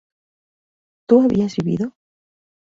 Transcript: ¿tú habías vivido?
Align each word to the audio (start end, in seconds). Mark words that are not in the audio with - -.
¿tú 1.07 1.21
habías 1.21 1.55
vivido? 1.63 1.93